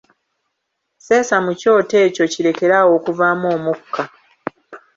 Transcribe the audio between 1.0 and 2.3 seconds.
Seesa mu kyoto ekyo